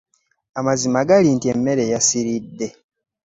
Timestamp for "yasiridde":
1.93-2.67